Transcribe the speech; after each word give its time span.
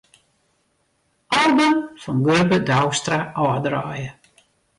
Album 1.41 1.75
fan 2.01 2.17
Gurbe 2.25 2.57
Douwstra 2.71 3.19
ôfdraaie. 3.45 4.09